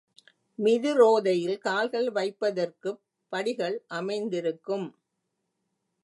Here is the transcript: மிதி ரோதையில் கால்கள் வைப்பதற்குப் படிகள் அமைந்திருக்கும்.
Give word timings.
மிதி 0.59 0.91
ரோதையில் 0.93 1.57
கால்கள் 1.57 2.09
வைப்பதற்குப் 2.11 3.01
படிகள் 3.31 3.77
அமைந்திருக்கும். 3.87 4.87